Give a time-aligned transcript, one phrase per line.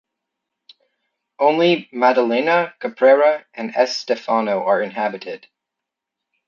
[1.37, 3.95] Only Maddalena, Caprera and S.
[3.99, 5.45] Stefano are inhabited.